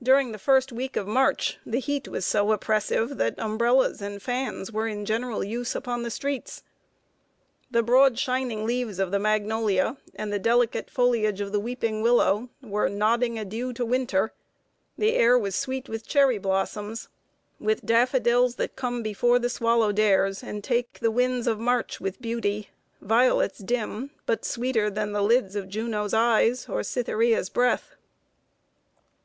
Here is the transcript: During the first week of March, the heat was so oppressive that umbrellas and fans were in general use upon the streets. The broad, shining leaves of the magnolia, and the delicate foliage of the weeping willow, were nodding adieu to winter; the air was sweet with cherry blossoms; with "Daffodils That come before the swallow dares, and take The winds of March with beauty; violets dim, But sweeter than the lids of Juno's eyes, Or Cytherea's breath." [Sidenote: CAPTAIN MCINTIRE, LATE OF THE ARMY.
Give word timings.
During 0.00 0.30
the 0.30 0.38
first 0.38 0.70
week 0.70 0.94
of 0.94 1.08
March, 1.08 1.58
the 1.66 1.80
heat 1.80 2.06
was 2.06 2.24
so 2.24 2.52
oppressive 2.52 3.16
that 3.16 3.36
umbrellas 3.40 4.00
and 4.00 4.22
fans 4.22 4.70
were 4.70 4.86
in 4.86 5.04
general 5.04 5.42
use 5.42 5.74
upon 5.74 6.04
the 6.04 6.12
streets. 6.12 6.62
The 7.68 7.82
broad, 7.82 8.20
shining 8.20 8.64
leaves 8.64 9.00
of 9.00 9.10
the 9.10 9.18
magnolia, 9.18 9.96
and 10.14 10.32
the 10.32 10.38
delicate 10.38 10.88
foliage 10.88 11.40
of 11.40 11.50
the 11.50 11.58
weeping 11.58 12.02
willow, 12.02 12.50
were 12.62 12.88
nodding 12.88 13.36
adieu 13.36 13.72
to 13.72 13.84
winter; 13.84 14.32
the 14.96 15.14
air 15.16 15.36
was 15.36 15.56
sweet 15.56 15.88
with 15.88 16.06
cherry 16.06 16.38
blossoms; 16.38 17.08
with 17.58 17.84
"Daffodils 17.84 18.54
That 18.54 18.76
come 18.76 19.02
before 19.02 19.40
the 19.40 19.50
swallow 19.50 19.90
dares, 19.90 20.40
and 20.40 20.62
take 20.62 21.00
The 21.00 21.10
winds 21.10 21.48
of 21.48 21.58
March 21.58 22.00
with 22.00 22.22
beauty; 22.22 22.70
violets 23.00 23.58
dim, 23.58 24.12
But 24.24 24.44
sweeter 24.44 24.88
than 24.88 25.10
the 25.10 25.20
lids 25.20 25.56
of 25.56 25.68
Juno's 25.68 26.14
eyes, 26.14 26.68
Or 26.68 26.84
Cytherea's 26.84 27.48
breath." 27.48 27.58
[Sidenote: 27.80 27.90
CAPTAIN 27.90 27.98
MCINTIRE, 27.98 27.98
LATE 27.98 28.76
OF 28.78 28.96
THE 28.96 29.04
ARMY. 29.08 29.16